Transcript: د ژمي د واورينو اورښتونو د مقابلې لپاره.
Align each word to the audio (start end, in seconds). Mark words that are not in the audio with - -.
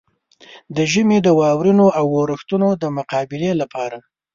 د 0.75 0.77
ژمي 0.91 1.19
د 1.23 1.27
واورينو 1.39 1.85
اورښتونو 2.01 2.67
د 2.81 2.83
مقابلې 2.97 3.51
لپاره. 3.61 3.97